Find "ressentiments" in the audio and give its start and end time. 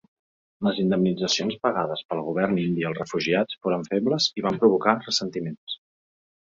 5.07-5.83